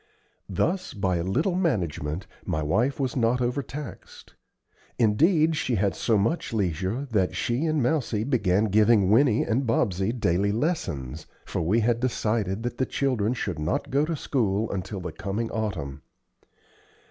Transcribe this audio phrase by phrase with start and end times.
[0.49, 4.33] Thus, by a little management, my wife was not overtaxed.
[4.97, 10.11] Indeed, she had so much leisure that she and Mousie began giving Winnie and Bobsey
[10.11, 15.01] daily lessons, for we had decided that the children should not go to school until
[15.01, 16.01] the coming autumn.